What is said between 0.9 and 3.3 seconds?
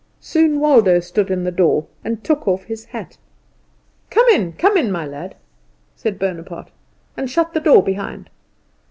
stood in the door, and took off his hat.